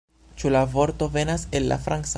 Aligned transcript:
Ĉu 0.43 0.51
la 0.55 0.63
vorto 0.71 1.09
venas 1.19 1.47
el 1.61 1.73
la 1.73 1.81
franca? 1.87 2.09